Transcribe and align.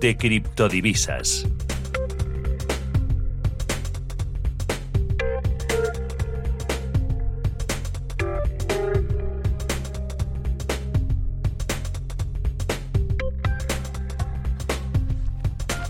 de 0.00 0.16
criptodivisas. 0.16 1.46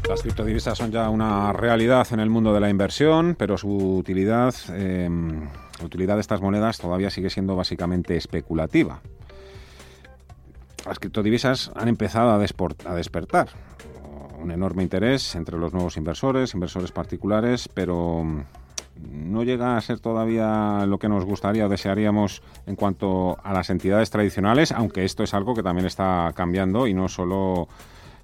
Las 0.09 0.23
criptodivisas 0.23 0.79
son 0.79 0.91
ya 0.91 1.11
una 1.11 1.53
realidad 1.53 2.07
en 2.13 2.21
el 2.21 2.31
mundo 2.31 2.55
de 2.55 2.61
la 2.61 2.71
inversión, 2.71 3.37
pero 3.39 3.59
su 3.59 3.69
utilidad, 3.99 4.55
em, 4.71 5.49
la 5.79 5.85
utilidad 5.85 6.15
de 6.15 6.23
estas 6.23 6.41
monedas 6.41 6.79
todavía 6.79 7.11
sigue 7.11 7.29
siendo 7.29 7.55
básicamente 7.57 8.17
especulativa. 8.17 9.01
Las 10.87 10.99
criptodivisas 10.99 11.71
han 11.75 11.89
empezado 11.89 12.31
a, 12.31 12.37
a 12.37 12.95
despertar 12.95 13.49
un 14.41 14.51
enorme 14.51 14.83
interés 14.83 15.35
entre 15.35 15.59
los 15.59 15.73
nuevos 15.73 15.97
inversores, 15.97 16.55
inversores 16.55 16.93
particulares, 16.93 17.69
pero 17.73 18.23
mm, 18.25 18.43
no 19.31 19.43
llega 19.43 19.77
a 19.77 19.81
ser 19.81 20.01
todavía 20.01 20.85
lo 20.87 20.99
que 20.99 21.09
nos 21.09 21.25
gustaría 21.25 21.67
o 21.67 21.69
desearíamos 21.69 22.43
en 22.67 22.77
cuanto 22.77 23.39
a 23.43 23.53
las 23.53 23.71
entidades 23.71 24.11
tradicionales, 24.11 24.73
aunque 24.73 25.05
esto 25.05 25.23
es 25.23 25.35
algo 25.35 25.55
que 25.55 25.63
también 25.63 25.87
está 25.87 26.33
cambiando 26.35 26.87
y 26.87 26.95
no 26.95 27.09
solo 27.09 27.69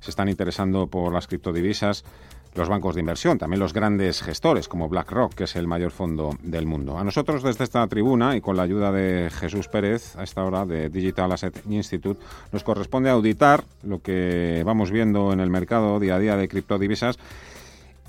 se 0.00 0.10
están 0.10 0.28
interesando 0.28 0.86
por 0.86 1.12
las 1.12 1.26
criptodivisas 1.26 2.04
los 2.54 2.68
bancos 2.68 2.94
de 2.94 3.00
inversión, 3.00 3.38
también 3.38 3.60
los 3.60 3.72
grandes 3.72 4.22
gestores 4.22 4.68
como 4.68 4.88
BlackRock, 4.88 5.34
que 5.34 5.44
es 5.44 5.56
el 5.56 5.66
mayor 5.66 5.90
fondo 5.90 6.36
del 6.42 6.66
mundo. 6.66 6.98
A 6.98 7.04
nosotros 7.04 7.42
desde 7.42 7.64
esta 7.64 7.86
tribuna 7.86 8.36
y 8.36 8.40
con 8.40 8.56
la 8.56 8.62
ayuda 8.62 8.92
de 8.92 9.30
Jesús 9.30 9.68
Pérez, 9.68 10.16
a 10.16 10.22
esta 10.22 10.44
hora 10.44 10.64
de 10.64 10.88
Digital 10.88 11.32
Asset 11.32 11.62
Institute, 11.68 12.20
nos 12.52 12.64
corresponde 12.64 13.10
auditar 13.10 13.64
lo 13.82 14.00
que 14.00 14.62
vamos 14.64 14.90
viendo 14.90 15.32
en 15.32 15.40
el 15.40 15.50
mercado 15.50 15.98
día 15.98 16.16
a 16.16 16.18
día 16.18 16.36
de 16.36 16.48
criptodivisas 16.48 17.18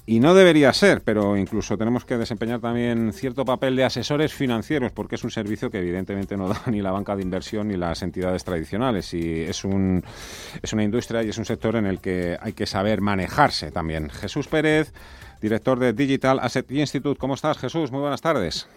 y 0.07 0.19
no 0.19 0.35
debería 0.35 0.71
ser, 0.71 1.01
pero 1.01 1.35
incluso 1.35 1.77
tenemos 1.77 2.05
que 2.05 2.17
desempeñar 2.17 2.59
también 2.59 3.11
cierto 3.11 3.43
papel 3.43 3.75
de 3.75 3.85
asesores 3.85 4.33
financieros, 4.33 4.91
porque 4.91 5.15
es 5.15 5.23
un 5.23 5.31
servicio 5.31 5.71
que 5.71 5.79
evidentemente 5.79 6.37
no 6.37 6.47
da 6.49 6.61
ni 6.67 6.81
la 6.81 6.91
banca 6.91 7.15
de 7.15 7.23
inversión 7.23 7.69
ni 7.69 7.75
las 7.75 8.03
entidades 8.03 8.43
tradicionales. 8.43 9.11
Y 9.15 9.41
es, 9.41 9.65
un, 9.65 10.03
es 10.61 10.73
una 10.73 10.83
industria 10.83 11.23
y 11.23 11.29
es 11.29 11.37
un 11.39 11.45
sector 11.45 11.75
en 11.75 11.87
el 11.87 12.01
que 12.01 12.37
hay 12.39 12.53
que 12.53 12.67
saber 12.67 13.01
manejarse 13.01 13.71
también. 13.71 14.11
Jesús 14.11 14.47
Pérez, 14.47 14.93
director 15.41 15.79
de 15.79 15.93
Digital 15.93 16.39
Asset 16.39 16.69
Institute. 16.71 17.19
¿Cómo 17.19 17.33
estás, 17.33 17.57
Jesús? 17.57 17.91
Muy 17.91 18.01
buenas 18.01 18.21
tardes. 18.21 18.69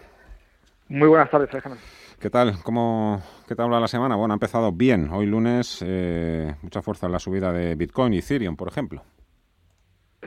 Muy 0.89 1.09
buenas 1.09 1.31
tardes, 1.31 1.51
Alejandro. 1.53 1.81
¿Qué 2.19 2.31
tal? 2.31 2.63
¿Cómo, 2.63 3.23
¿Qué 3.47 3.55
tal 3.55 3.71
va 3.71 3.79
la 3.79 3.87
semana? 3.87 4.17
Bueno, 4.17 4.33
ha 4.33 4.37
empezado 4.37 4.73
bien. 4.73 5.11
Hoy 5.11 5.27
lunes, 5.27 5.85
eh, 5.87 6.55
mucha 6.63 6.81
fuerza 6.81 7.07
en 7.07 7.13
la 7.13 7.19
subida 7.19 7.53
de 7.53 7.75
Bitcoin 7.75 8.15
y 8.15 8.19
Ethereum, 8.19 8.57
por 8.57 8.69
ejemplo. 8.69 9.05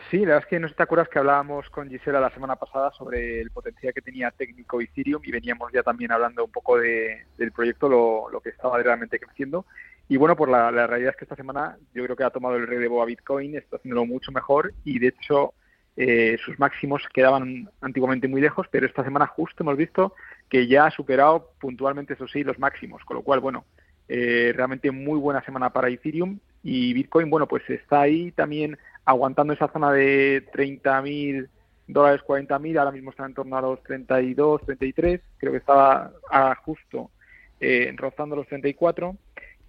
Sí, 0.09 0.19
la 0.19 0.25
verdad 0.25 0.43
es 0.43 0.45
que 0.47 0.59
no 0.59 0.67
sé 0.67 0.73
si 0.73 0.77
te 0.77 0.83
acuerdas 0.83 1.09
que 1.09 1.19
hablábamos 1.19 1.69
con 1.69 1.89
Gisela 1.89 2.19
la 2.19 2.31
semana 2.31 2.55
pasada 2.55 2.91
sobre 2.91 3.41
el 3.41 3.51
potencial 3.51 3.93
que 3.93 4.01
tenía 4.01 4.31
técnico 4.31 4.81
Ethereum 4.81 5.21
y 5.23 5.31
veníamos 5.31 5.71
ya 5.71 5.83
también 5.83 6.11
hablando 6.11 6.43
un 6.43 6.51
poco 6.51 6.77
de, 6.77 7.25
del 7.37 7.51
proyecto, 7.51 7.87
lo, 7.87 8.29
lo, 8.29 8.41
que 8.41 8.49
estaba 8.49 8.81
realmente 8.81 9.19
creciendo. 9.19 9.65
Y 10.09 10.17
bueno, 10.17 10.35
por 10.35 10.49
la, 10.49 10.71
la, 10.71 10.87
realidad 10.87 11.11
es 11.11 11.17
que 11.17 11.25
esta 11.25 11.35
semana 11.35 11.77
yo 11.93 12.03
creo 12.03 12.15
que 12.15 12.23
ha 12.23 12.29
tomado 12.29 12.55
el 12.55 12.67
relevo 12.67 13.01
a 13.01 13.05
Bitcoin, 13.05 13.55
está 13.55 13.77
haciéndolo 13.77 14.05
mucho 14.05 14.31
mejor 14.31 14.73
y 14.83 14.99
de 14.99 15.07
hecho 15.07 15.53
eh, 15.97 16.37
sus 16.43 16.57
máximos 16.57 17.03
quedaban 17.13 17.69
antiguamente 17.81 18.27
muy 18.27 18.41
lejos, 18.41 18.67
pero 18.71 18.85
esta 18.85 19.03
semana 19.03 19.27
justo 19.27 19.63
hemos 19.63 19.77
visto 19.77 20.15
que 20.49 20.67
ya 20.67 20.85
ha 20.85 20.91
superado 20.91 21.51
puntualmente, 21.59 22.13
eso 22.13 22.27
sí, 22.27 22.43
los 22.43 22.59
máximos, 22.59 23.03
con 23.03 23.17
lo 23.17 23.23
cual, 23.23 23.39
bueno, 23.39 23.65
eh, 24.07 24.53
realmente 24.55 24.91
muy 24.91 25.19
buena 25.19 25.43
semana 25.43 25.71
para 25.71 25.89
Ethereum 25.89 26.39
y 26.63 26.93
Bitcoin, 26.93 27.29
bueno, 27.29 27.47
pues 27.47 27.69
está 27.69 28.01
ahí 28.01 28.31
también 28.31 28.77
aguantando 29.05 29.53
esa 29.53 29.67
zona 29.67 29.91
de 29.91 30.45
30.000 30.53 31.47
dólares, 31.87 32.21
40.000, 32.25 32.79
ahora 32.79 32.91
mismo 32.91 33.11
está 33.11 33.25
en 33.25 33.33
torno 33.33 33.57
a 33.57 33.61
los 33.61 33.83
32, 33.83 34.61
33, 34.65 35.21
creo 35.37 35.51
que 35.51 35.57
estaba 35.57 36.11
a 36.29 36.55
justo 36.55 37.11
eh, 37.59 37.93
rozando 37.97 38.35
los 38.35 38.47
34. 38.47 39.15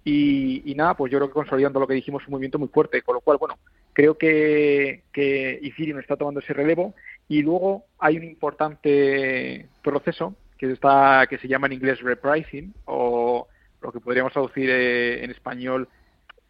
Y, 0.05 0.69
y, 0.69 0.75
nada, 0.75 0.95
pues 0.95 1.11
yo 1.11 1.17
creo 1.17 1.29
que 1.29 1.33
consolidando 1.33 1.79
lo 1.79 1.87
que 1.87 1.93
dijimos, 1.93 2.23
un 2.27 2.31
movimiento 2.31 2.59
muy 2.59 2.67
fuerte, 2.67 3.01
con 3.01 3.15
lo 3.15 3.21
cual, 3.21 3.37
bueno, 3.37 3.57
creo 3.93 4.17
que, 4.17 5.03
que 5.13 5.59
Ethereum 5.63 5.99
está 5.99 6.17
tomando 6.17 6.41
ese 6.41 6.53
relevo 6.53 6.93
y 7.29 7.41
luego 7.41 7.85
hay 7.99 8.17
un 8.17 8.23
importante 8.23 9.67
proceso 9.81 10.35
que, 10.57 10.71
está, 10.71 11.25
que 11.29 11.37
se 11.37 11.47
llama 11.47 11.67
en 11.67 11.73
inglés 11.73 12.01
repricing 12.01 12.73
o 12.85 13.47
lo 13.81 13.91
que 13.91 13.99
podríamos 13.99 14.33
traducir 14.33 14.69
eh, 14.69 15.23
en 15.23 15.31
español 15.31 15.87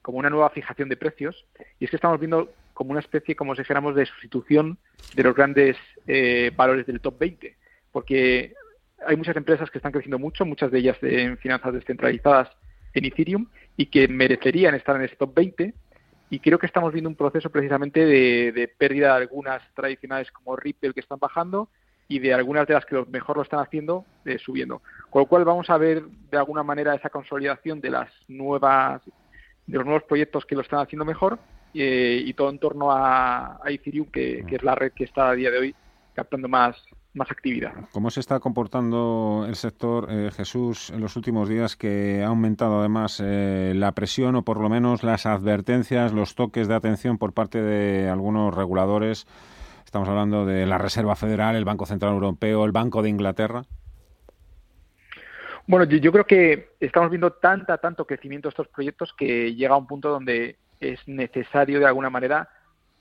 como 0.02 0.18
una 0.18 0.30
nueva 0.30 0.50
fijación 0.50 0.90
de 0.90 0.98
precios 0.98 1.46
y 1.80 1.86
es 1.86 1.90
que 1.90 1.98
estamos 1.98 2.20
viendo 2.20 2.50
como 2.74 2.92
una 2.92 3.00
especie, 3.00 3.36
como 3.36 3.56
si 3.56 3.62
dijéramos, 3.62 3.96
de 3.96 4.06
sustitución 4.06 4.78
de 5.16 5.24
los 5.24 5.36
grandes 5.36 5.78
eh, 6.08 6.52
valores 6.56 6.86
del 6.86 7.02
top 7.02 7.20
20, 7.20 7.56
porque 7.92 8.54
hay 9.06 9.16
muchas 9.16 9.36
empresas 9.36 9.70
que 9.70 9.78
están 9.78 9.92
creciendo 9.92 10.20
mucho, 10.20 10.46
muchas 10.46 10.72
de 10.72 10.80
ellas 10.80 10.98
en 11.02 11.38
finanzas 11.38 11.74
descentralizadas 11.74 12.50
en 12.94 13.06
Ethereum 13.06 13.48
y 13.78 13.88
que 13.88 14.08
merecerían 14.08 14.76
estar 14.76 14.96
en 14.96 15.04
ese 15.04 15.16
top 15.16 15.34
20 15.36 15.74
y 16.30 16.40
creo 16.40 16.58
que 16.58 16.66
estamos 16.66 16.92
viendo 16.94 17.10
un 17.10 17.16
proceso 17.16 17.50
precisamente 17.50 18.06
de, 18.06 18.68
pérdida 18.78 19.10
de 19.10 19.22
algunas 19.24 19.62
tradicionales 19.76 20.32
como 20.32 20.56
Ripple 20.56 20.94
que 20.94 21.00
están 21.00 21.20
bajando 21.20 21.70
y 22.08 22.20
de 22.20 22.34
algunas 22.34 22.68
de 22.68 22.74
las 22.74 22.86
que 22.86 23.04
mejor 23.10 23.38
lo 23.38 23.44
están 23.44 23.60
haciendo 23.60 24.06
eh, 24.26 24.38
subiendo. 24.40 24.82
Con 25.10 25.22
lo 25.22 25.26
cual 25.28 25.46
vamos 25.46 25.70
a 25.70 25.78
ver 25.78 26.04
de 26.04 26.38
alguna 26.38 26.64
manera 26.64 26.96
esa 26.96 27.10
consolidación 27.10 27.82
de 27.82 27.92
las 27.92 28.10
nuevas 28.28 29.02
de 29.68 29.78
los 29.78 29.86
nuevos 29.86 30.04
proyectos 30.04 30.46
que 30.46 30.56
lo 30.56 30.62
están 30.62 30.80
haciendo 30.80 31.06
mejor 31.06 31.40
eh, 31.74 32.22
y 32.26 32.34
todo 32.34 32.50
en 32.50 32.60
torno 32.60 32.92
a, 32.92 33.60
a 33.64 33.72
Ethereum, 33.72 34.08
que, 34.08 34.46
que, 34.48 34.58
es 34.58 34.64
la 34.64 34.76
red 34.76 34.92
que 34.94 35.04
está 35.06 35.30
a 35.30 35.34
día 35.34 35.50
de 35.50 35.58
hoy 35.58 35.76
captando 36.14 36.48
más, 36.48 36.76
más 37.14 37.32
actividad. 37.32 37.74
¿Cómo 37.92 38.10
se 38.10 38.20
está 38.20 38.40
comportando 38.40 39.46
el 39.48 39.56
sector, 39.56 40.08
eh, 40.10 40.32
Jesús, 40.32 40.90
en 40.90 41.02
los 41.02 41.16
últimos 41.16 41.50
días 41.50 41.76
que 41.76 42.24
ha 42.24 42.28
aumentado 42.28 42.80
además 42.80 43.22
eh, 43.24 43.74
la 43.76 43.92
presión 43.94 44.36
o 44.36 44.44
por 44.44 44.60
lo 44.60 44.70
menos 44.70 45.04
las 45.04 45.26
advertencias, 45.26 46.14
los 46.14 46.36
toques 46.36 46.68
de 46.68 46.76
atención 46.76 47.18
por 47.18 47.34
parte 47.34 47.62
de 47.62 48.10
algunos 48.10 48.54
reguladores? 48.54 49.28
Estamos 49.86 50.10
hablando 50.10 50.46
de 50.46 50.66
la 50.66 50.80
Reserva 50.80 51.16
Federal, 51.16 51.56
el 51.56 51.66
Banco 51.66 51.86
Central 51.86 52.14
Europeo, 52.14 52.66
el 52.66 52.72
Banco 52.72 53.04
de 53.04 53.10
Inglaterra. 53.10 53.64
Bueno, 55.68 55.86
yo, 55.86 55.98
yo, 55.98 56.12
creo 56.12 56.26
que 56.26 56.72
estamos 56.80 57.10
viendo 57.10 57.32
tanta, 57.32 57.78
tanto 57.78 58.06
crecimiento 58.06 58.48
de 58.48 58.52
estos 58.52 58.68
proyectos 58.68 59.14
que 59.14 59.54
llega 59.56 59.76
a 59.76 59.78
un 59.78 59.88
punto 59.88 60.10
donde 60.10 60.58
es 60.84 61.08
necesario 61.08 61.80
de 61.80 61.86
alguna 61.86 62.10
manera 62.10 62.50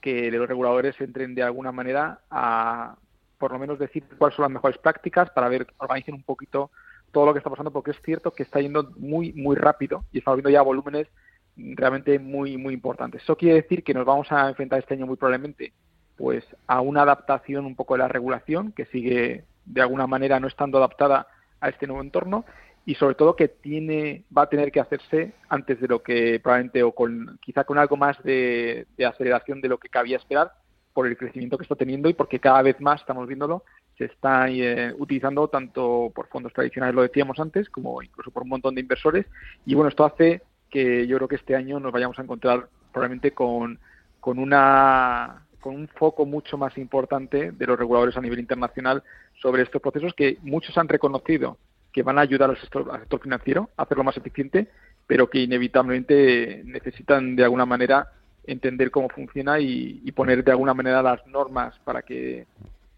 que 0.01 0.31
los 0.31 0.47
reguladores 0.47 0.99
entren 0.99 1.35
de 1.35 1.43
alguna 1.43 1.71
manera 1.71 2.19
a 2.29 2.95
por 3.37 3.51
lo 3.51 3.59
menos 3.59 3.77
decir 3.77 4.03
cuáles 4.17 4.35
son 4.35 4.43
las 4.43 4.51
mejores 4.51 4.77
prácticas 4.77 5.29
para 5.31 5.49
ver, 5.49 5.67
organicen 5.77 6.15
un 6.15 6.23
poquito 6.23 6.71
todo 7.11 7.25
lo 7.25 7.33
que 7.33 7.39
está 7.39 7.49
pasando, 7.49 7.71
porque 7.71 7.91
es 7.91 8.01
cierto 8.01 8.31
que 8.31 8.43
está 8.43 8.59
yendo 8.59 8.91
muy, 8.97 9.33
muy 9.33 9.55
rápido 9.55 10.05
y 10.11 10.19
estamos 10.19 10.37
viendo 10.37 10.49
ya 10.49 10.61
volúmenes 10.61 11.07
realmente 11.55 12.19
muy, 12.19 12.57
muy 12.57 12.73
importantes. 12.73 13.21
Eso 13.21 13.35
quiere 13.35 13.61
decir 13.61 13.83
que 13.83 13.93
nos 13.93 14.05
vamos 14.05 14.31
a 14.31 14.49
enfrentar 14.49 14.79
este 14.79 14.95
año 14.95 15.05
muy 15.05 15.17
probablemente 15.17 15.73
pues 16.15 16.43
a 16.67 16.81
una 16.81 17.01
adaptación 17.01 17.65
un 17.65 17.75
poco 17.75 17.95
de 17.95 17.99
la 17.99 18.07
regulación 18.07 18.71
que 18.71 18.85
sigue 18.85 19.45
de 19.65 19.81
alguna 19.81 20.07
manera 20.07 20.39
no 20.39 20.47
estando 20.47 20.77
adaptada 20.77 21.27
a 21.59 21.69
este 21.69 21.87
nuevo 21.87 22.01
entorno 22.01 22.45
y 22.85 22.95
sobre 22.95 23.15
todo 23.15 23.35
que 23.35 23.47
tiene 23.47 24.23
va 24.35 24.43
a 24.43 24.49
tener 24.49 24.71
que 24.71 24.79
hacerse 24.79 25.33
antes 25.47 25.79
de 25.79 25.87
lo 25.87 26.03
que 26.03 26.39
probablemente 26.41 26.83
o 26.83 26.93
con 26.93 27.39
quizá 27.41 27.63
con 27.63 27.77
algo 27.77 27.95
más 27.95 28.21
de, 28.23 28.85
aceleración 29.05 29.61
de 29.61 29.69
lo 29.69 29.77
que 29.77 29.89
cabía 29.89 30.17
esperar 30.17 30.51
por 30.93 31.07
el 31.07 31.17
crecimiento 31.17 31.57
que 31.57 31.63
está 31.63 31.75
teniendo 31.75 32.09
y 32.09 32.13
porque 32.13 32.39
cada 32.39 32.61
vez 32.61 32.79
más 32.81 33.01
estamos 33.01 33.27
viéndolo 33.27 33.63
se 33.97 34.05
está 34.05 34.49
eh, 34.49 34.93
utilizando 34.97 35.47
tanto 35.47 36.11
por 36.13 36.27
fondos 36.27 36.51
tradicionales 36.51 36.95
lo 36.95 37.03
decíamos 37.03 37.39
antes 37.39 37.69
como 37.69 38.01
incluso 38.01 38.31
por 38.31 38.43
un 38.43 38.49
montón 38.49 38.75
de 38.75 38.81
inversores. 38.81 39.25
Y 39.65 39.75
bueno 39.75 39.89
esto 39.89 40.03
hace 40.03 40.41
que 40.69 41.07
yo 41.07 41.17
creo 41.17 41.27
que 41.27 41.35
este 41.35 41.55
año 41.55 41.79
nos 41.79 41.91
vayamos 41.91 42.19
a 42.19 42.23
encontrar 42.23 42.67
probablemente 42.91 43.31
con 43.31 43.79
con 44.19 44.39
una 44.39 45.45
con 45.61 45.75
un 45.75 45.87
foco 45.87 46.25
mucho 46.25 46.57
más 46.57 46.77
importante 46.77 47.51
de 47.51 47.65
los 47.65 47.79
reguladores 47.79 48.17
a 48.17 48.21
nivel 48.21 48.39
internacional 48.39 49.03
sobre 49.41 49.63
estos 49.63 49.81
procesos 49.81 50.13
que 50.13 50.37
muchos 50.41 50.77
han 50.77 50.89
reconocido 50.89 51.57
que 51.93 52.03
van 52.03 52.17
a 52.17 52.21
ayudar 52.21 52.49
al 52.49 52.57
sector, 52.57 52.89
al 52.91 53.01
sector 53.01 53.21
financiero 53.21 53.69
a 53.77 53.83
hacerlo 53.83 54.03
más 54.03 54.17
eficiente, 54.17 54.67
pero 55.07 55.29
que 55.29 55.39
inevitablemente 55.39 56.63
necesitan 56.65 57.35
de 57.35 57.43
alguna 57.43 57.65
manera 57.65 58.07
entender 58.45 58.91
cómo 58.91 59.07
funciona 59.09 59.59
y, 59.59 60.01
y, 60.03 60.11
poner 60.11 60.43
de 60.43 60.51
alguna 60.51 60.73
manera 60.73 61.01
las 61.01 61.25
normas 61.27 61.79
para 61.85 62.01
que 62.01 62.45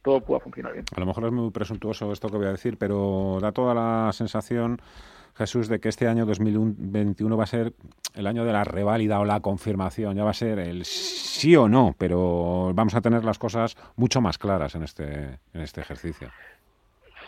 todo 0.02 0.22
pueda 0.22 0.40
funcionar 0.40 0.74
bien. 0.74 0.86
A 0.96 1.00
lo 1.00 1.06
mejor 1.06 1.26
es 1.26 1.32
muy 1.32 1.52
presuntuoso 1.52 2.12
esto 2.12 2.30
que 2.30 2.38
voy 2.38 2.48
a 2.48 2.52
decir, 2.52 2.78
pero 2.78 3.38
da 3.42 3.52
toda 3.52 3.74
la 3.74 4.12
sensación, 4.14 4.80
Jesús, 5.36 5.68
de 5.68 5.80
que 5.80 5.90
este 5.90 6.08
año 6.08 6.26
2021 6.26 7.36
va 7.36 7.44
a 7.44 7.48
ser 7.48 7.74
el 8.14 8.28
año 8.28 8.46
de 8.46 8.54
la 8.54 8.64
reválida 8.64 9.20
o 9.20 9.26
la 9.26 9.42
confirmación, 9.42 10.16
ya 10.16 10.24
va 10.24 10.30
a 10.30 10.36
ser 10.36 10.60
el 10.60 10.86
sí 10.86 11.56
o 11.56 11.68
no, 11.68 11.96
pero 11.98 12.72
vamos 12.74 12.96
a 12.96 13.02
tener 13.02 13.26
las 13.26 13.38
cosas 13.38 13.76
mucho 13.98 14.22
más 14.22 14.38
claras 14.38 14.76
en 14.76 14.84
este, 14.84 15.40
en 15.54 15.62
este 15.62 15.82
ejercicio. 15.82 16.30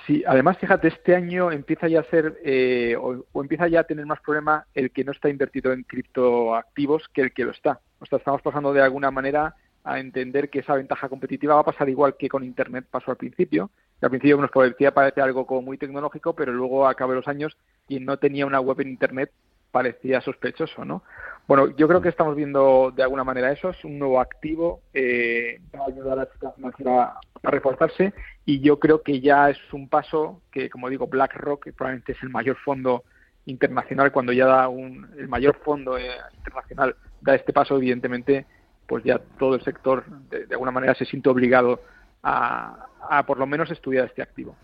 Sí, 0.07 0.23
además, 0.25 0.57
fíjate, 0.57 0.87
este 0.87 1.15
año 1.15 1.51
empieza 1.51 1.89
ya 1.89 1.99
a 1.99 2.03
ser, 2.05 2.39
eh, 2.45 2.95
o, 2.95 3.25
empieza 3.41 3.67
ya 3.67 3.81
a 3.81 3.83
tener 3.83 4.05
más 4.05 4.21
problema 4.21 4.65
el 4.73 4.91
que 4.91 5.03
no 5.03 5.11
está 5.11 5.27
invertido 5.27 5.73
en 5.73 5.83
criptoactivos 5.83 7.09
que 7.09 7.23
el 7.23 7.33
que 7.33 7.43
lo 7.43 7.51
está. 7.51 7.81
O 7.99 8.05
sea, 8.05 8.17
estamos 8.17 8.41
pasando 8.41 8.71
de 8.71 8.81
alguna 8.81 9.11
manera 9.11 9.55
a 9.83 9.99
entender 9.99 10.49
que 10.49 10.59
esa 10.59 10.75
ventaja 10.75 11.09
competitiva 11.09 11.55
va 11.55 11.61
a 11.61 11.65
pasar 11.65 11.89
igual 11.89 12.15
que 12.15 12.29
con 12.29 12.45
Internet 12.45 12.85
pasó 12.89 13.11
al 13.11 13.17
principio. 13.17 13.69
al 14.01 14.09
principio 14.09 14.37
nos 14.37 14.51
parecía 14.51 14.93
parece 14.93 15.19
algo 15.19 15.45
como 15.45 15.61
muy 15.61 15.77
tecnológico, 15.77 16.33
pero 16.33 16.53
luego 16.53 16.87
a 16.87 16.95
cabo 16.95 17.11
de 17.11 17.17
los 17.17 17.27
años 17.27 17.57
quien 17.85 18.05
no 18.05 18.17
tenía 18.17 18.45
una 18.45 18.61
web 18.61 18.79
en 18.79 18.89
Internet 18.89 19.31
parecía 19.71 20.21
sospechoso, 20.21 20.85
¿no? 20.85 21.03
Bueno, 21.47 21.75
yo 21.75 21.87
creo 21.87 22.01
que 22.01 22.09
estamos 22.09 22.35
viendo 22.35 22.91
de 22.95 23.03
alguna 23.03 23.25
manera 23.25 23.51
eso, 23.51 23.69
es 23.71 23.83
un 23.83 23.99
nuevo 23.99 24.21
activo, 24.21 24.81
eh, 24.93 25.59
va 25.77 25.83
a 25.83 25.87
ayudar 25.87 26.19
a 26.19 27.19
a 27.43 27.51
reforzarse 27.51 28.13
y 28.47 28.61
yo 28.61 28.79
creo 28.79 29.03
que 29.03 29.19
ya 29.19 29.49
es 29.49 29.57
un 29.73 29.89
paso 29.89 30.41
que, 30.53 30.69
como 30.69 30.89
digo, 30.89 31.05
BlackRock 31.05 31.65
que 31.65 31.73
probablemente 31.73 32.13
es 32.13 32.23
el 32.23 32.29
mayor 32.29 32.55
fondo 32.55 33.03
internacional, 33.45 34.13
cuando 34.13 34.31
ya 34.31 34.45
da 34.45 34.69
un, 34.69 35.05
el 35.17 35.27
mayor 35.27 35.57
fondo 35.65 35.97
eh, 35.97 36.11
internacional 36.37 36.95
da 37.19 37.35
este 37.35 37.51
paso, 37.51 37.75
evidentemente, 37.75 38.45
pues 38.87 39.03
ya 39.03 39.19
todo 39.37 39.55
el 39.55 39.61
sector 39.63 40.05
de 40.29 40.47
alguna 40.51 40.71
manera 40.71 40.95
se 40.95 41.03
siente 41.03 41.27
obligado 41.27 41.81
a, 42.23 43.23
por 43.25 43.37
lo 43.37 43.45
menos 43.45 43.71
estudiar 43.71 44.05
este 44.05 44.21
activo. 44.21 44.55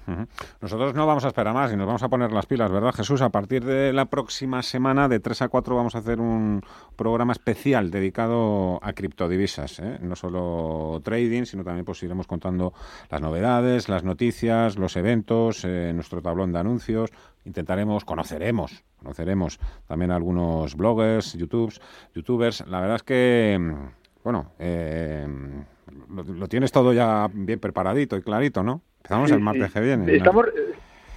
Nosotros 0.62 0.94
no 0.94 1.08
vamos 1.08 1.24
a 1.24 1.28
esperar 1.28 1.54
más 1.54 1.72
y 1.72 1.78
nos 1.78 1.88
vamos 1.88 2.04
a 2.04 2.10
poner 2.10 2.32
las 2.32 2.46
pilas, 2.46 2.72
¿verdad, 2.72 2.94
Jesús? 2.94 3.22
A 3.22 3.30
partir 3.30 3.64
de 3.64 3.94
la 3.94 4.06
próxima 4.06 4.62
semana, 4.62 5.08
de 5.08 5.20
3 5.20 5.44
a 5.44 5.48
4, 5.50 5.76
vamos 5.76 5.96
a 5.96 6.00
hacer 6.00 6.20
un 6.20 6.62
programa 6.96 7.34
especial 7.34 7.92
dedicado 7.92 8.80
a 8.82 8.94
criptodivisas. 8.94 9.80
¿eh? 9.80 10.00
No 10.02 10.16
solo 10.16 11.02
trading, 11.04 11.46
sino 11.46 11.64
también 11.64 11.86
pues 11.86 12.04
iremos 12.04 12.28
contando 12.28 12.74
las 13.10 13.22
novedades, 13.22 13.88
las 13.88 14.04
noticias, 14.04 14.78
los 14.78 14.96
eventos, 14.98 15.64
eh, 15.64 15.92
nuestro 15.94 16.22
tablón 16.22 16.52
de 16.52 16.60
anuncios. 16.60 17.12
Intentaremos, 17.46 18.06
conoceremos, 18.06 18.84
conoceremos 18.98 19.60
también 19.88 20.12
algunos 20.12 20.76
bloggers, 20.76 21.34
YouTubes, 21.38 21.82
youtubers. 22.14 22.66
La 22.68 22.80
verdad 22.80 22.98
es 22.98 23.04
que, 23.04 23.76
bueno, 24.24 24.52
eh, 24.60 25.28
lo, 26.10 26.48
tienes 26.48 26.72
todo 26.72 26.94
ya 26.94 27.30
bien 27.32 27.60
preparadito 27.60 28.16
y 28.18 28.22
clarito, 28.22 28.64
¿no? 28.64 28.82
Empezamos 28.98 29.32
el 29.32 29.40
martes 29.40 29.72
que 29.72 29.80
viene. 29.82 30.16
Estamos, 30.16 30.46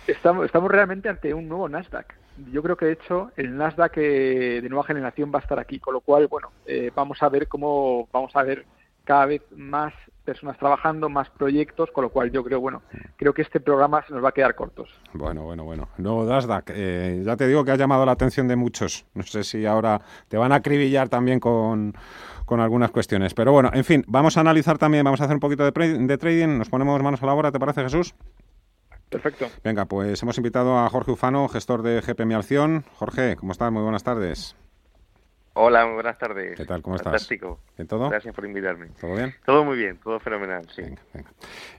estamos, 0.06 0.46
estamos 0.46 0.70
realmente 0.70 1.08
ante 1.08 1.32
un 1.34 1.49
nuevo 1.49 1.69
Nasdaq. 1.69 2.14
Yo 2.52 2.62
creo 2.62 2.76
que 2.76 2.87
de 2.87 2.93
hecho 2.93 3.31
el 3.37 3.56
Nasdaq 3.56 3.96
eh, 3.96 4.61
de 4.62 4.69
nueva 4.69 4.84
generación 4.84 5.32
va 5.34 5.38
a 5.38 5.43
estar 5.43 5.58
aquí, 5.58 5.78
con 5.78 5.94
lo 5.94 6.00
cual, 6.00 6.26
bueno, 6.28 6.50
eh, 6.67 6.90
vamos 6.94 7.23
a 7.23 7.28
ver 7.28 7.49
cómo 7.49 8.08
vamos 8.12 8.34
a 8.34 8.43
ver 8.43 8.64
cada 9.06 9.24
vez 9.24 9.42
más 9.56 9.94
personas 10.24 10.58
trabajando, 10.58 11.08
más 11.08 11.30
proyectos, 11.30 11.90
con 11.92 12.02
lo 12.02 12.10
cual 12.10 12.32
yo 12.32 12.42
creo, 12.42 12.60
bueno, 12.60 12.82
creo 13.16 13.32
que 13.32 13.42
este 13.42 13.60
programa 13.60 14.04
se 14.06 14.12
nos 14.12 14.22
va 14.22 14.30
a 14.30 14.32
quedar 14.32 14.54
cortos. 14.56 14.90
Bueno, 15.14 15.44
bueno, 15.44 15.64
bueno. 15.64 15.88
Nuevo 15.96 16.24
Nasdaq, 16.24 16.72
eh, 16.74 17.22
ya 17.24 17.36
te 17.36 17.46
digo 17.46 17.64
que 17.64 17.70
ha 17.70 17.76
llamado 17.76 18.04
la 18.04 18.12
atención 18.12 18.48
de 18.48 18.56
muchos. 18.56 19.06
No 19.14 19.22
sé 19.22 19.44
si 19.44 19.64
ahora 19.64 20.02
te 20.28 20.36
van 20.36 20.50
a 20.52 20.56
acribillar 20.56 21.08
también 21.08 21.38
con 21.38 21.94
con 22.46 22.60
algunas 22.60 22.90
cuestiones. 22.92 23.34
Pero 23.34 23.52
bueno, 23.52 23.70
en 23.74 23.84
fin, 23.84 24.04
vamos 24.06 24.38
a 24.38 24.40
analizar 24.40 24.78
también, 24.78 25.04
vamos 25.04 25.20
a 25.20 25.24
hacer 25.24 25.34
un 25.34 25.40
poquito 25.40 25.70
de, 25.70 25.98
de 25.98 26.18
trading, 26.18 26.58
nos 26.58 26.70
ponemos 26.70 27.02
manos 27.02 27.22
a 27.22 27.26
la 27.26 27.34
obra, 27.34 27.52
¿te 27.52 27.58
parece 27.58 27.82
Jesús? 27.82 28.14
Perfecto. 29.10 29.46
Venga, 29.62 29.84
pues 29.84 30.22
hemos 30.22 30.36
invitado 30.38 30.78
a 30.78 30.88
Jorge 30.88 31.12
Ufano, 31.12 31.48
gestor 31.48 31.82
de 31.82 32.00
GP 32.00 32.24
Mi 32.24 32.34
Alción. 32.34 32.84
Jorge, 32.94 33.36
¿cómo 33.36 33.52
estás? 33.52 33.70
Muy 33.70 33.82
buenas 33.82 34.02
tardes. 34.02 34.56
Hola, 35.58 35.86
muy 35.86 35.94
buenas 35.94 36.18
tardes. 36.18 36.54
¿Qué 36.54 36.66
tal? 36.66 36.82
¿Cómo 36.82 36.96
estás? 36.96 37.12
Fantástico. 37.12 37.60
¿En 37.78 37.86
todo? 37.86 38.10
Gracias 38.10 38.34
por 38.34 38.44
invitarme. 38.44 38.88
¿Todo 39.00 39.16
bien? 39.16 39.34
Todo 39.46 39.64
muy 39.64 39.78
bien, 39.78 39.96
todo 40.04 40.20
fenomenal, 40.20 40.68
sí. 40.68 40.82
Venga, 40.82 41.00
venga. 41.14 41.30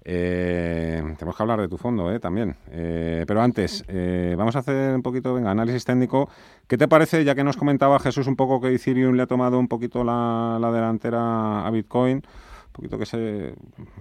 Eh, 0.04 1.14
tenemos 1.16 1.38
que 1.38 1.44
hablar 1.44 1.62
de 1.62 1.68
tu 1.68 1.78
fondo 1.78 2.12
eh, 2.12 2.20
también. 2.20 2.56
Eh, 2.72 3.24
pero 3.28 3.40
antes, 3.40 3.86
eh, 3.88 4.34
vamos 4.36 4.56
a 4.56 4.60
hacer 4.60 4.96
un 4.96 5.04
poquito, 5.04 5.32
venga, 5.36 5.52
análisis 5.52 5.86
técnico. 5.86 6.28
¿Qué 6.66 6.76
te 6.76 6.88
parece, 6.88 7.24
ya 7.24 7.36
que 7.36 7.44
nos 7.44 7.56
comentaba 7.56 8.00
Jesús 8.00 8.26
un 8.26 8.36
poco 8.36 8.60
que 8.60 8.74
Ethereum 8.74 9.14
le 9.14 9.22
ha 9.22 9.28
tomado 9.28 9.60
un 9.60 9.68
poquito 9.68 10.04
la, 10.04 10.58
la 10.60 10.72
delantera 10.72 11.64
a 11.64 11.70
Bitcoin? 11.70 12.16
Un 12.16 12.74
poquito 12.74 12.98
que 12.98 13.06
se 13.06 13.54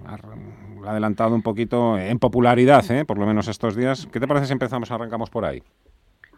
ha 0.07 0.89
adelantado 0.89 1.35
un 1.35 1.43
poquito 1.43 1.99
en 1.99 2.17
popularidad, 2.17 2.83
por 3.05 3.19
lo 3.19 3.27
menos 3.27 3.47
estos 3.47 3.75
días. 3.75 4.07
¿Qué 4.11 4.19
te 4.19 4.27
parece 4.27 4.47
si 4.47 4.53
empezamos, 4.53 4.89
arrancamos 4.89 5.29
por 5.29 5.45
ahí? 5.45 5.61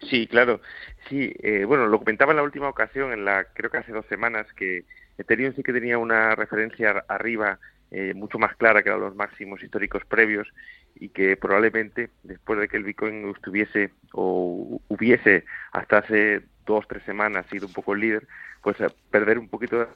Sí, 0.02 0.28
claro. 0.28 0.62
Sí, 1.08 1.34
eh, 1.42 1.66
bueno, 1.66 1.88
lo 1.88 2.00
comentaba 2.00 2.32
en 2.32 2.38
la 2.38 2.44
última 2.44 2.70
ocasión, 2.70 3.12
en 3.12 3.26
la 3.26 3.46
creo 3.54 3.70
que 3.70 3.78
hace 3.78 3.92
dos 3.92 4.06
semanas, 4.08 4.48
que 4.54 4.86
Ethereum 5.18 5.54
sí 5.56 5.64
que 5.64 5.74
tenía 5.74 5.98
una 5.98 6.36
referencia 6.36 7.04
arriba 7.08 7.60
eh, 7.92 8.14
mucho 8.14 8.38
más 8.38 8.56
clara 8.56 8.84
que 8.84 8.90
los 8.92 9.16
máximos 9.16 9.64
históricos 9.64 10.04
previos 10.06 10.48
y 10.96 11.10
que 11.10 11.36
probablemente 11.38 12.10
después 12.24 12.60
de 12.60 12.68
que 12.68 12.78
el 12.78 12.84
Bitcoin 12.84 13.30
estuviese 13.30 13.92
o 14.14 14.80
hubiese 14.88 15.46
hasta 15.72 16.00
hace 16.00 16.42
dos 16.66 16.88
tres 16.88 17.04
semanas 17.04 17.48
sido 17.48 17.68
un 17.68 17.74
poco 17.74 17.94
el 17.94 18.02
líder, 18.02 18.28
pues 18.62 18.78
perder 19.10 19.40
un 19.40 19.50
poquito 19.50 19.80
de 19.80 19.88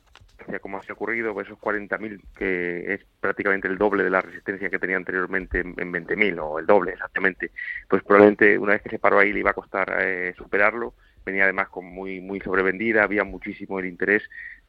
como 0.62 0.77
ha 0.77 0.94
ocurrido, 0.94 1.33
pues 1.33 1.47
esos 1.47 1.59
40.000, 1.59 2.21
que 2.35 2.94
es 2.94 3.01
prácticamente 3.19 3.68
el 3.68 3.77
doble 3.77 4.03
de 4.03 4.09
la 4.09 4.21
resistencia 4.21 4.69
que 4.69 4.80
tenía 4.80 4.97
anteriormente 4.97 5.59
en, 5.59 5.75
20.000, 5.75 6.39
o 6.39 6.59
el 6.59 6.65
doble 6.65 6.91
exactamente, 6.91 7.51
pues 7.88 8.03
probablemente 8.03 8.57
una 8.57 8.74
vez 8.74 8.81
que 8.81 8.89
se 8.89 9.00
paró 9.00 9.19
ahí 9.19 9.33
le 9.33 9.39
iba 9.39 9.51
a 9.51 9.56
costar 9.56 9.95
eh, 10.00 10.33
superarlo. 10.38 10.94
Venía 11.25 11.43
además 11.43 11.69
con 11.69 11.85
muy 11.85 12.21
muy 12.21 12.39
sobrevendida, 12.39 13.03
había 13.03 13.23
muchísimo 13.23 13.79
el 13.79 13.85
interés 13.85 14.23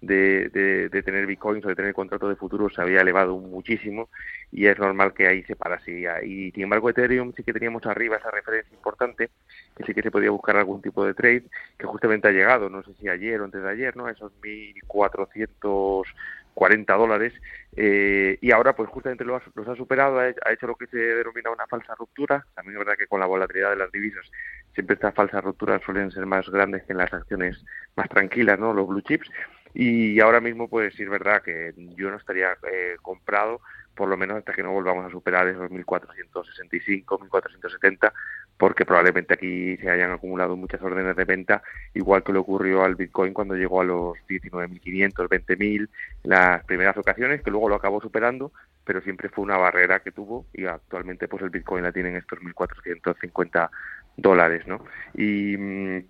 de, 0.07 0.89
de, 0.91 1.03
tener 1.03 1.27
bitcoins 1.27 1.65
o 1.65 1.69
de 1.69 1.75
tener 1.75 1.95
contratos 1.95 2.29
de 2.29 2.37
futuro 2.37 2.69
se 2.69 2.81
había 2.81 3.01
elevado 3.01 3.37
muchísimo 3.39 4.09
y 4.53 4.67
es 4.67 4.79
normal 4.79 5.15
que 5.15 5.27
ahí 5.27 5.43
se 5.45 5.57
parase. 5.57 6.07
Y 6.25 6.51
sin 6.53 6.65
embargo 6.65 6.91
Ethereum 6.91 7.33
sí 7.37 7.43
que 7.43 7.53
teníamos 7.53 7.85
arriba 7.87 8.17
esa 8.17 8.31
referencia 8.31 8.75
importante, 8.75 9.31
que 9.77 9.85
sí 9.85 9.95
que 9.95 10.03
se 10.03 10.11
podía 10.11 10.31
buscar 10.31 10.57
algún 10.57 10.83
tipo 10.83 11.05
de 11.05 11.15
trade, 11.15 11.45
que 11.79 11.87
justamente 11.87 12.29
ha 12.29 12.33
llegado, 12.33 12.69
no 12.69 12.83
sé 12.83 12.93
si 13.01 13.09
ayer 13.09 13.41
o 13.41 13.45
antes 13.45 13.63
de 13.63 13.71
ayer, 13.71 13.97
¿no? 13.97 14.09
Esos 14.09 14.33
1.440 14.43 16.99
dólares 16.99 17.33
eh, 17.77 18.39
y 18.41 18.53
ahora 18.53 18.77
pues 18.77 18.89
justamente 18.89 19.25
los 19.25 19.43
ha, 19.43 19.77
superado, 19.77 20.21
ha, 20.21 20.53
hecho 20.53 20.67
lo 20.67 20.77
que 20.77 20.87
se 20.87 20.99
denomina 20.99 21.51
una 21.51 21.67
falsa 21.67 21.95
ruptura. 21.97 22.47
También 22.55 22.77
es 22.77 22.85
verdad 22.85 22.99
que 22.99 23.07
con 23.07 23.21
la 23.21 23.27
volatilidad 23.27 23.71
de 23.71 23.77
las 23.77 23.91
divisas 23.91 24.31
siempre 24.75 24.95
estas 24.95 25.15
falsas 25.15 25.43
rupturas 25.43 25.81
suelen 25.85 26.11
ser 26.11 26.27
más 26.27 26.49
grandes 26.49 26.83
que 26.85 26.93
en 26.93 26.99
las 26.99 27.13
acciones 27.13 27.65
más 27.97 28.09
tranquilas, 28.09 28.59
¿no? 28.59 28.73
Los 28.75 28.89
blue 28.89 29.01
chips. 29.01 29.31
Y 29.73 30.21
ahora 30.21 30.41
mismo, 30.41 30.69
pues 30.69 30.95
sí 30.95 31.03
es 31.03 31.11
verdad 31.11 31.43
que 31.43 31.75
yo 31.97 32.11
no 32.11 32.17
estaría 32.17 32.53
eh, 32.71 32.97
comprado, 33.03 33.61
por 33.95 34.09
lo 34.09 34.17
menos 34.17 34.39
hasta 34.39 34.53
que 34.53 34.63
no 34.63 34.73
volvamos 34.73 35.07
a 35.07 35.11
superar 35.11 35.49
esos 35.49 35.71
1.465, 35.71 37.05
1.470, 37.05 38.13
porque 38.57 38.85
probablemente 38.85 39.35
aquí 39.35 39.77
se 39.79 39.91
hayan 39.91 40.13
acumulado 40.13 40.57
muchas 40.57 40.81
órdenes 40.83 41.17
de 41.17 41.25
venta, 41.25 41.63
igual 41.93 42.23
que 42.23 42.33
le 42.33 42.39
ocurrió 42.39 42.85
al 42.85 42.95
Bitcoin 42.95 43.35
cuando 43.35 43.55
llegó 43.55 43.81
a 43.81 43.85
los 43.85 44.17
19.500, 44.29 45.29
20.000, 45.29 45.89
las 46.23 46.65
primeras 46.65 46.97
ocasiones, 46.97 47.43
que 47.43 47.51
luego 47.51 47.69
lo 47.69 47.75
acabó 47.75 48.01
superando, 48.01 48.53
pero 48.85 49.01
siempre 49.01 49.29
fue 49.29 49.45
una 49.45 49.57
barrera 49.57 50.01
que 50.01 50.13
tuvo 50.13 50.47
y 50.53 50.67
actualmente 50.67 51.27
pues 51.29 51.43
el 51.43 51.51
Bitcoin 51.51 51.83
la 51.83 51.93
tiene 51.93 52.11
en 52.11 52.17
estos 52.17 52.39
1.450 52.39 53.71
dólares, 54.17 54.67
¿no? 54.67 54.85
Y 55.15 55.57
mm, 55.57 56.05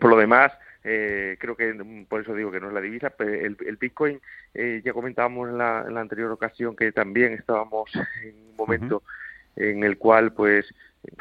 por 0.00 0.10
lo 0.10 0.16
demás, 0.16 0.52
eh, 0.84 1.36
creo 1.38 1.56
que 1.56 1.72
mm, 1.72 2.06
por 2.06 2.22
eso 2.22 2.34
digo 2.34 2.50
que 2.50 2.60
no 2.60 2.68
es 2.68 2.74
la 2.74 2.80
divisa. 2.80 3.10
Pero 3.10 3.32
el, 3.32 3.56
el 3.66 3.76
Bitcoin, 3.76 4.20
eh, 4.54 4.80
ya 4.84 4.92
comentábamos 4.92 5.48
en 5.48 5.58
la, 5.58 5.84
en 5.86 5.94
la, 5.94 6.00
anterior 6.00 6.30
ocasión 6.30 6.76
que 6.76 6.92
también 6.92 7.32
estábamos 7.34 7.90
en 8.22 8.34
un 8.36 8.56
momento 8.56 9.02
en 9.56 9.84
el 9.84 9.98
cual, 9.98 10.32
pues, 10.32 10.72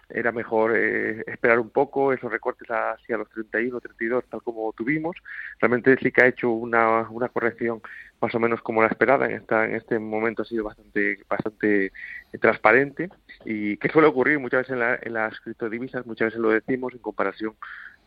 era 0.09 0.31
mejor 0.31 0.75
eh, 0.75 1.23
esperar 1.27 1.59
un 1.59 1.69
poco 1.69 2.13
esos 2.13 2.31
recortes 2.31 2.67
hacia 2.69 3.17
los 3.17 3.29
31, 3.29 3.79
32, 3.79 4.25
tal 4.29 4.41
como 4.41 4.71
tuvimos. 4.73 5.15
Realmente 5.59 5.97
sí 6.01 6.11
que 6.11 6.21
ha 6.21 6.27
hecho 6.27 6.51
una, 6.51 7.09
una 7.09 7.29
corrección 7.29 7.81
más 8.21 8.35
o 8.35 8.39
menos 8.39 8.61
como 8.61 8.81
la 8.81 8.89
esperada. 8.89 9.25
En, 9.25 9.33
esta, 9.33 9.65
en 9.65 9.75
este 9.75 9.97
momento 9.97 10.43
ha 10.43 10.45
sido 10.45 10.65
bastante, 10.65 11.19
bastante 11.27 11.91
transparente 12.39 13.09
y 13.45 13.77
que 13.77 13.89
suele 13.89 14.07
ocurrir 14.07 14.39
muchas 14.39 14.61
veces 14.61 14.73
en, 14.73 14.79
la, 14.79 14.99
en 15.01 15.13
las 15.13 15.39
criptodivisas, 15.39 16.05
muchas 16.05 16.27
veces 16.27 16.39
lo 16.39 16.49
decimos 16.49 16.93
en 16.93 16.99
comparación 16.99 17.55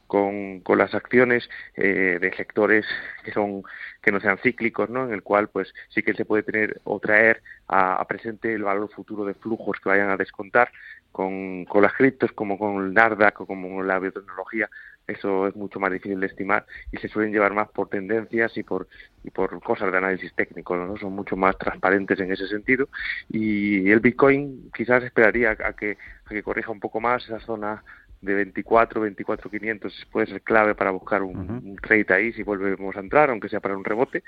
con, 0.06 0.60
con 0.60 0.78
las 0.78 0.94
acciones 0.94 1.48
eh, 1.74 2.18
de 2.20 2.34
sectores 2.36 2.86
que 3.24 3.32
son 3.32 3.62
que 4.02 4.12
no 4.12 4.20
sean 4.20 4.38
cíclicos, 4.38 4.90
¿no? 4.90 5.06
En 5.06 5.14
el 5.14 5.22
cual 5.22 5.48
pues 5.48 5.72
sí 5.88 6.02
que 6.02 6.14
se 6.14 6.24
puede 6.24 6.42
tener 6.42 6.80
o 6.84 7.00
traer 7.00 7.42
a, 7.68 8.04
presente 8.06 8.52
el 8.52 8.62
valor 8.62 8.90
futuro 8.90 9.24
de 9.24 9.34
flujos 9.34 9.78
que 9.80 9.88
vayan 9.88 10.10
a 10.10 10.16
descontar 10.16 10.70
con, 11.10 11.64
con 11.64 11.82
las 11.82 11.94
criptos 11.94 12.32
como 12.32 12.58
con 12.58 12.84
el 12.84 12.92
Nasdaq 12.92 13.40
o 13.40 13.46
como 13.46 13.76
con 13.76 13.86
la 13.86 13.98
biotecnología 13.98 14.68
eso 15.06 15.46
es 15.46 15.54
mucho 15.54 15.78
más 15.80 15.92
difícil 15.92 16.18
de 16.18 16.26
estimar 16.26 16.64
y 16.90 16.96
se 16.96 17.08
suelen 17.08 17.32
llevar 17.32 17.52
más 17.52 17.68
por 17.68 17.88
tendencias 17.88 18.56
y 18.56 18.62
por 18.62 18.88
y 19.22 19.30
por 19.30 19.60
cosas 19.62 19.90
de 19.90 19.98
análisis 19.98 20.34
técnico, 20.34 20.76
¿no? 20.76 20.96
Son 20.96 21.12
mucho 21.12 21.36
más 21.36 21.56
transparentes 21.58 22.18
en 22.20 22.32
ese 22.32 22.46
sentido 22.46 22.88
y 23.28 23.90
el 23.90 24.00
Bitcoin 24.00 24.70
quizás 24.74 25.02
esperaría 25.02 25.52
a 25.52 25.72
que, 25.74 25.96
a 26.26 26.28
que 26.28 26.42
corrija 26.42 26.70
un 26.70 26.80
poco 26.80 27.00
más 27.00 27.24
esa 27.24 27.40
zona 27.40 27.82
de 28.24 28.34
24, 28.34 29.00
24, 29.00 29.50
500 29.50 30.06
puede 30.10 30.26
ser 30.26 30.42
clave 30.42 30.74
para 30.74 30.90
buscar 30.90 31.22
un, 31.22 31.76
trade 31.82 32.06
ahí 32.10 32.32
si 32.32 32.42
volvemos 32.42 32.96
a 32.96 33.00
entrar, 33.00 33.30
aunque 33.30 33.48
sea 33.48 33.60
para 33.60 33.76
un 33.76 33.84
rebote. 33.84 34.22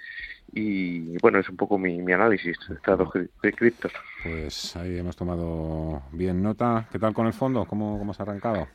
Y 0.53 1.19
bueno, 1.19 1.39
es 1.39 1.49
un 1.49 1.57
poco 1.57 1.79
mi, 1.79 2.01
mi 2.03 2.13
análisis 2.13 2.57
de, 2.69 3.29
de 3.43 3.53
criptos. 3.53 3.93
Pues 4.23 4.77
ahí 4.77 4.99
hemos 4.99 5.17
tomado 5.17 6.03
bien 6.13 6.43
nota. 6.43 6.89
¿Qué 6.93 6.99
tal 6.99 7.15
con 7.15 7.27
el 7.27 7.33
fondo? 7.33 7.65
¿Cómo, 7.65 7.99
cómo 7.99 8.13
has 8.13 8.21
arrancado? 8.21 8.69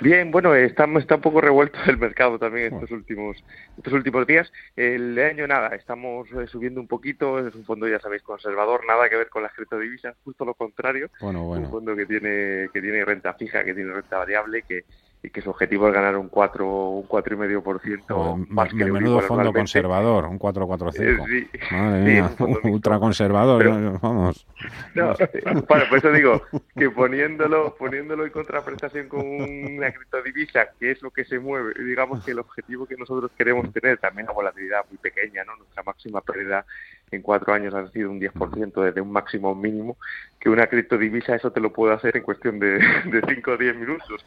Bien, 0.00 0.30
bueno, 0.30 0.54
está, 0.54 0.86
está 0.98 1.16
un 1.16 1.20
poco 1.20 1.40
revuelto 1.40 1.78
el 1.86 1.98
mercado 1.98 2.38
también 2.38 2.74
estos 2.74 2.90
últimos 2.90 3.36
estos 3.76 3.92
últimos 3.92 4.26
días. 4.26 4.50
El 4.76 5.18
año 5.18 5.46
nada, 5.46 5.74
estamos 5.74 6.28
eh, 6.32 6.46
subiendo 6.46 6.80
un 6.80 6.88
poquito, 6.88 7.46
es 7.46 7.54
un 7.54 7.64
fondo, 7.64 7.88
ya 7.88 8.00
sabéis, 8.00 8.22
conservador, 8.22 8.86
nada 8.86 9.08
que 9.08 9.16
ver 9.16 9.28
con 9.28 9.42
las 9.42 9.52
criptodivisas, 9.52 10.16
justo 10.24 10.44
lo 10.44 10.54
contrario. 10.54 11.10
Bueno, 11.20 11.44
bueno. 11.44 11.66
Un 11.66 11.70
fondo 11.70 11.96
que 11.96 12.06
tiene, 12.06 12.68
que 12.72 12.80
tiene 12.80 13.04
renta 13.04 13.34
fija, 13.34 13.64
que 13.64 13.74
tiene 13.74 13.92
renta 13.92 14.18
variable, 14.18 14.62
que, 14.62 14.84
y 15.22 15.30
que 15.30 15.42
su 15.42 15.50
objetivo 15.50 15.88
es 15.88 15.94
ganar 15.94 16.16
un 16.16 16.28
4 16.28 16.88
un 16.90 17.06
cuatro 17.06 17.34
y 17.34 17.38
medio 17.38 17.62
por 17.62 17.80
ciento 17.80 18.38
más 18.48 18.68
que 18.70 18.84
menudo 18.84 19.20
fondo 19.20 19.52
conservador 19.52 20.26
un 20.26 20.38
445 20.38 21.26
eh, 21.26 21.48
sí, 21.50 21.74
madre 21.74 22.04
mía 22.04 22.30
ultra 22.64 22.98
conservador 23.00 23.98
vamos. 24.00 24.46
No, 24.94 25.14
bueno 25.68 25.84
por 25.88 25.98
eso 25.98 26.12
digo 26.12 26.42
que 26.76 26.88
poniéndolo 26.90 27.74
poniéndolo 27.74 28.24
en 28.24 28.30
contraprestación 28.30 29.08
con 29.08 29.26
una 29.26 29.92
criptodivisa 29.92 30.68
que 30.78 30.92
es 30.92 31.02
lo 31.02 31.10
que 31.10 31.24
se 31.24 31.40
mueve 31.40 31.72
digamos 31.82 32.24
que 32.24 32.30
el 32.30 32.38
objetivo 32.38 32.86
que 32.86 32.96
nosotros 32.96 33.32
queremos 33.36 33.72
tener 33.72 33.98
también 33.98 34.26
la 34.26 34.32
volatilidad 34.32 34.84
muy 34.88 34.98
pequeña 34.98 35.42
no 35.44 35.56
nuestra 35.56 35.82
máxima 35.82 36.20
pérdida 36.20 36.64
en 37.10 37.22
cuatro 37.22 37.52
años 37.52 37.74
ha 37.74 37.88
sido 37.90 38.10
un 38.10 38.20
10% 38.20 38.82
desde 38.82 39.00
un 39.00 39.10
máximo 39.10 39.54
mínimo, 39.54 39.96
que 40.38 40.48
una 40.48 40.66
criptodivisa 40.66 41.34
eso 41.34 41.50
te 41.52 41.60
lo 41.60 41.72
puedo 41.72 41.92
hacer 41.92 42.16
en 42.16 42.22
cuestión 42.22 42.58
de, 42.58 42.78
de 43.06 43.22
5 43.26 43.50
o 43.50 43.56
10 43.56 43.76
minutos. 43.76 44.24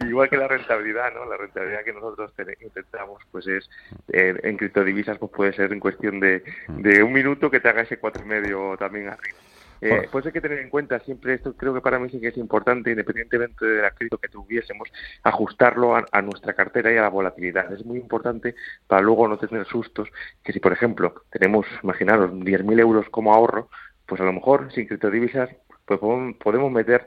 Igual 0.00 0.28
que 0.28 0.36
la 0.36 0.48
rentabilidad, 0.48 1.12
¿no? 1.14 1.24
La 1.26 1.36
rentabilidad 1.36 1.84
que 1.84 1.92
nosotros 1.92 2.32
intentamos, 2.60 3.22
pues 3.30 3.46
es, 3.46 3.70
eh, 4.12 4.34
en 4.42 4.56
criptodivisas, 4.56 5.18
pues 5.18 5.30
puede 5.32 5.52
ser 5.52 5.72
en 5.72 5.80
cuestión 5.80 6.20
de, 6.20 6.42
de 6.68 7.02
un 7.02 7.12
minuto 7.12 7.50
que 7.50 7.60
te 7.60 7.68
haga 7.68 7.82
ese 7.82 7.98
cuatro 7.98 8.22
y 8.24 8.28
medio 8.28 8.76
también 8.78 9.08
arriba. 9.08 9.38
Eh, 9.84 10.08
pues 10.12 10.24
hay 10.24 10.30
que 10.30 10.40
tener 10.40 10.60
en 10.60 10.70
cuenta 10.70 11.00
siempre 11.00 11.34
esto, 11.34 11.56
creo 11.56 11.74
que 11.74 11.80
para 11.80 11.98
mí 11.98 12.08
sí 12.08 12.20
que 12.20 12.28
es 12.28 12.36
importante, 12.36 12.92
independientemente 12.92 13.66
de 13.66 13.82
la 13.82 13.90
cripto 13.90 14.16
que 14.16 14.28
tuviésemos, 14.28 14.88
ajustarlo 15.24 15.96
a, 15.96 16.22
nuestra 16.22 16.52
cartera 16.52 16.92
y 16.92 16.98
a 16.98 17.02
la 17.02 17.08
volatilidad. 17.08 17.72
Es 17.72 17.84
muy 17.84 17.98
importante 17.98 18.54
para 18.86 19.02
luego 19.02 19.26
no 19.26 19.38
tener 19.38 19.66
sustos, 19.66 20.08
que 20.44 20.52
si 20.52 20.60
por 20.60 20.72
ejemplo 20.72 21.24
tenemos, 21.30 21.66
imaginaros, 21.82 22.30
10.000 22.30 22.78
euros 22.78 23.08
como 23.10 23.34
ahorro, 23.34 23.70
pues 24.06 24.20
a 24.20 24.24
lo 24.24 24.32
mejor 24.32 24.72
sin 24.72 24.86
criptodivisas 24.86 25.50
pues 25.84 25.98
podemos 25.98 26.70
meter 26.70 27.04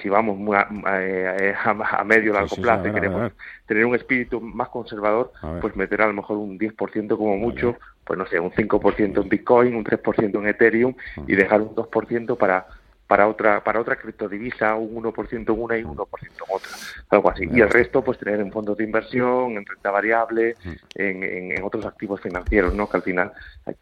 si 0.00 0.08
vamos 0.08 0.38
a, 0.56 1.02
eh, 1.02 1.54
a, 1.64 2.04
medio 2.04 2.32
largo 2.32 2.56
plazo 2.56 2.88
y 2.88 2.92
queremos 2.92 3.32
tener 3.66 3.84
un 3.84 3.94
espíritu 3.94 4.40
más 4.40 4.68
conservador, 4.68 5.32
pues 5.60 5.76
meter 5.76 6.02
a 6.02 6.06
lo 6.06 6.14
mejor 6.14 6.38
un 6.38 6.58
10% 6.58 7.16
como 7.16 7.36
mucho, 7.36 7.76
pues 8.04 8.18
no 8.18 8.26
sé, 8.26 8.40
un 8.40 8.50
5% 8.50 9.22
en 9.22 9.28
Bitcoin, 9.28 9.74
un 9.74 9.84
3% 9.84 10.38
en 10.38 10.46
Ethereum 10.46 10.94
y 11.26 11.34
dejar 11.34 11.60
un 11.60 11.74
2% 11.74 12.36
para 12.36 12.66
para 13.12 13.28
otra 13.28 13.62
para 13.62 13.78
otra 13.78 13.96
criptodivisa, 13.96 14.74
un 14.74 15.02
1% 15.02 15.32
en 15.32 15.60
una 15.60 15.76
y 15.76 15.84
un 15.84 15.94
1% 15.94 16.06
en 16.22 16.28
otra, 16.48 16.70
algo 17.10 17.30
así. 17.30 17.46
Y 17.52 17.60
el 17.60 17.68
resto, 17.68 18.02
pues 18.02 18.16
tener 18.16 18.40
en 18.40 18.50
fondos 18.50 18.74
de 18.78 18.84
inversión, 18.84 19.58
en 19.58 19.66
renta 19.66 19.90
variable, 19.90 20.56
en, 20.94 21.22
en, 21.22 21.62
otros 21.62 21.84
activos 21.84 22.22
financieros, 22.22 22.72
¿no? 22.74 22.88
Que 22.88 22.96
al 22.96 23.02
final 23.02 23.32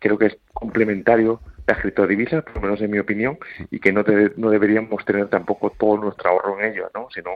creo 0.01 0.19
que 0.19 0.27
es 0.27 0.39
complementario 0.53 1.41
las 1.71 1.79
criptodivisas, 1.79 2.43
por 2.43 2.57
lo 2.57 2.63
menos 2.63 2.81
en 2.81 2.91
mi 2.91 2.99
opinión, 2.99 3.39
y 3.71 3.79
que 3.79 3.93
no, 3.93 4.05
no 4.37 4.51
deberíamos 4.51 5.05
tener 5.05 5.29
tampoco 5.29 5.71
todo 5.71 5.97
nuestro 5.97 6.31
ahorro 6.31 6.59
en 6.59 6.73
ello, 6.73 6.91
¿no? 6.95 7.09
sino 7.15 7.31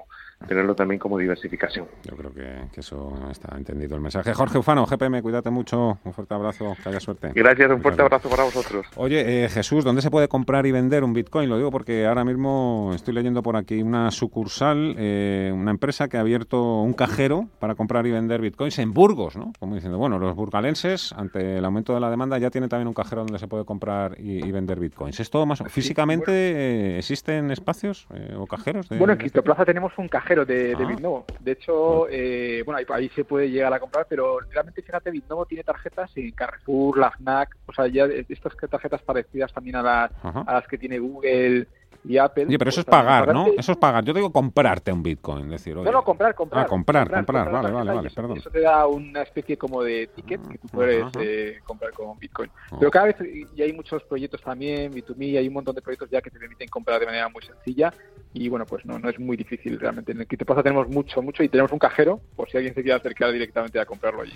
tenerlo 0.47 0.75
también 0.75 0.99
como 0.99 1.19
diversificación. 1.19 1.87
Yo 2.05 2.17
creo 2.17 2.33
que, 2.33 2.81
eso 2.81 3.15
está 3.31 3.57
entendido 3.57 3.97
el 3.97 4.03
mensaje. 4.03 4.35
Jorge 4.35 4.59
Ufano, 4.59 4.85
GPM, 4.87 5.23
cuídate 5.23 5.51
mucho, 5.51 5.99
un 6.05 6.13
fuerte 6.13 6.35
abrazo, 6.35 6.77
que 6.83 6.89
haya 6.89 7.01
suerte. 7.01 7.33
Gracias, 7.35 7.71
un 7.71 7.81
fuerte 7.81 8.03
abrazo 8.03 8.29
para 8.29 8.45
vosotros. 8.45 8.87
Oye, 8.97 9.45
eh, 9.45 9.49
Jesús, 9.49 9.85
¿dónde 9.85 10.03
se 10.03 10.11
puede 10.11 10.29
comprar 10.29 10.67
y 10.67 10.73
vender 10.73 11.05
un 11.05 11.13
Bitcoin? 11.13 11.49
Lo 11.49 11.57
digo 11.57 11.71
porque 11.71 12.07
ahora 12.07 12.25
mismo 12.25 12.93
estoy 12.95 13.15
leyendo 13.15 13.43
por 13.43 13.57
aquí 13.57 13.83
una 13.83 14.11
sucursal, 14.11 14.95
eh, 14.99 15.51
una 15.55 15.71
empresa 15.71 16.09
que 16.09 16.17
ha 16.17 16.21
abierto 16.21 16.81
un 16.81 16.93
cajero 16.93 17.49
para 17.59 17.75
comprar 17.75 18.07
y 18.07 18.11
vender 18.11 18.41
Bitcoins 18.41 18.79
en 18.79 18.93
Burgos, 18.93 19.37
¿no? 19.37 19.53
Como 19.59 19.75
diciendo, 19.75 19.99
bueno, 19.99 20.19
los 20.19 20.35
burgalenses, 20.35 21.13
ante 21.13 21.59
el 21.59 21.65
aumento 21.65 21.95
de 21.95 22.01
la 22.01 22.11
demanda, 22.11 22.39
ya 22.39 22.51
tienen 22.51 22.69
también 22.69 22.89
un 22.89 22.95
cajero 22.95 23.23
donde 23.23 23.39
se 23.39 23.49
puede 23.49 23.65
comprar 23.65 24.17
y, 24.19 24.53
vender 24.55 24.79
bitcoins. 24.79 25.19
¿Es 25.19 25.31
todo 25.31 25.47
más 25.47 25.63
físicamente 25.69 26.33
eh, 26.33 26.99
existen 26.99 27.51
espacios 27.51 28.07
eh, 28.15 28.35
o 28.37 28.47
cajeros? 28.47 28.89
bueno, 28.91 29.15
en 29.15 29.19
Criptoplaza 29.19 29.65
tenemos 29.65 29.93
un 29.99 30.07
cajero 30.07 30.24
de, 30.29 30.45
de 30.45 30.85
ah. 30.85 30.87
Bitnovo. 30.87 31.27
De 31.39 31.53
hecho, 31.53 32.09
eh, 32.09 32.63
bueno, 32.65 32.81
ahí, 32.89 33.09
se 33.11 33.25
puede 33.25 33.51
llegar 33.51 33.73
a 33.73 33.81
comprar, 33.81 34.07
pero 34.09 34.39
realmente 34.51 34.83
fíjate, 34.83 35.11
Bitnovo 35.11 35.45
tiene 35.45 35.63
tarjetas 35.63 36.11
en 36.17 36.33
Carrefour, 36.33 36.99
la 36.99 37.11
FNAC, 37.11 37.57
o 37.67 37.73
sea, 37.73 37.87
ya 37.87 38.07
estas 38.07 38.57
tarjetas 38.71 39.03
parecidas 39.03 39.53
también 39.53 39.77
a 39.77 39.83
las, 39.83 40.11
a 40.23 40.55
las 40.55 40.67
que 40.67 40.79
tiene 40.79 40.99
Google 40.99 41.69
y 42.05 42.19
Apple. 42.19 42.47
pero 42.47 42.69
eso 42.69 42.77
pues, 42.77 42.79
es 42.79 42.85
pagar, 42.85 43.33
¿no? 43.33 43.47
Eso 43.57 43.73
es 43.73 43.79
pagar. 43.79 44.05
Yo 44.05 44.13
digo 44.13 44.31
comprarte 44.31 44.93
un 44.93 45.03
Bitcoin, 45.03 45.49
decir, 45.49 45.77
No, 45.77 45.91
no, 45.91 46.05
comprar, 46.05 46.35
comprar. 46.35 46.65
Ah, 46.65 46.69
comprar, 46.69 47.11
comprar, 47.11 47.51
vale, 47.51 47.71
vale, 47.71 47.93
vale, 47.93 48.11
perdón. 48.11 48.39
Eso 48.39 48.51
te 48.51 48.61
da 48.61 48.87
una 48.87 49.23
especie 49.23 49.57
como 49.57 49.83
de 49.83 50.09
ticket 50.09 50.47
que 50.47 50.59
tú 50.59 50.69
puedes 50.69 51.05
eh, 51.21 51.61
comprar 51.65 51.93
con 51.93 52.19
Bitcoin. 52.19 52.51
Oh. 52.71 52.79
Pero 52.79 52.91
cada 52.91 53.07
vez, 53.07 53.17
y 53.55 53.63
hay 53.63 53.73
muchos 53.73 54.03
proyectos 54.05 54.43
también, 54.43 54.93
B2Me, 54.93 55.39
hay 55.39 55.49
un 55.49 55.55
montón 55.55 55.75
de 55.75 55.83
proyectos 55.83 56.11
ya 56.11 56.21
que 56.21 56.31
te 56.31 56.39
permiten 56.39 56.69
comprar 56.69 57.01
de 57.01 57.07
manera 57.07 57.29
muy 57.29 57.43
sencilla 57.43 57.93
y 58.35 58.49
bueno, 58.49 58.67
pues 58.67 58.85
no, 58.85 58.99
no 58.99 59.09
es 59.09 59.19
muy 59.19 59.37
difícil 59.37 59.79
realmente. 59.79 60.11
En 60.11 60.21
el 60.21 60.27
pasa 60.27 60.63
tenemos 60.63 60.89
mucho, 60.89 61.23
mucho 61.23 61.45
y 61.45 61.49
tenemos 61.49 61.71
un 61.71 61.79
cajero 61.79 62.21
por 62.35 62.51
si 62.51 62.57
alguien 62.57 62.75
se 62.75 62.83
quiere 62.83 62.97
acercar 62.97 63.33
directamente 63.33 63.79
a 63.79 63.87
comprarlo 63.87 64.23
allí. 64.23 64.35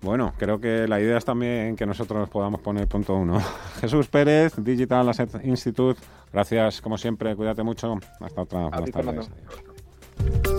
Bueno, 0.00 0.32
creo 0.38 0.58
que 0.58 0.88
la 0.88 0.98
idea 0.98 1.18
es 1.18 1.24
también 1.26 1.76
que 1.76 1.84
nosotros 1.84 2.28
podamos 2.30 2.60
poner 2.62 2.88
punto 2.88 3.14
uno. 3.14 3.38
Jesús 3.80 4.08
Pérez, 4.08 4.54
Digital 4.56 5.10
Asset 5.10 5.44
Institute, 5.44 6.00
gracias 6.32 6.80
como 6.80 6.96
siempre, 7.04 7.36
cuídate 7.36 7.62
mucho. 7.62 7.98
Hasta 8.18 8.40
otra. 8.40 8.68
Hasta 8.68 10.53